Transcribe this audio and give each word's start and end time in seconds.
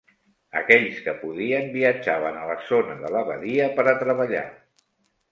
Aquells 0.59 1.01
que 1.07 1.11
podien 1.17 1.67
viatjaven 1.75 2.39
a 2.39 2.47
la 2.51 2.55
zona 2.69 2.95
de 3.01 3.11
la 3.17 3.21
badia 3.27 3.67
per 3.77 3.85
a 3.91 3.93
treballar. 4.05 4.43